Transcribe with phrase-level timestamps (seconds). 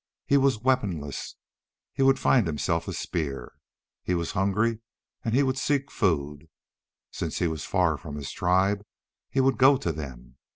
[0.25, 1.35] He was weaponless:
[1.93, 3.51] he would find himself a spear.
[4.01, 4.79] He was hungry
[5.23, 6.49] and he would seek food.
[7.11, 8.83] Since he was far from his tribe,
[9.29, 10.37] he would go to them.